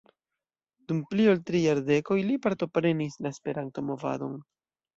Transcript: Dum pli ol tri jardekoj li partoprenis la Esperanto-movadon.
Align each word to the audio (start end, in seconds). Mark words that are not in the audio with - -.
Dum 0.91 1.03
pli 1.11 1.27
ol 1.33 1.43
tri 1.49 1.61
jardekoj 1.65 2.19
li 2.31 2.39
partoprenis 2.47 3.21
la 3.27 3.33
Esperanto-movadon. 3.37 4.37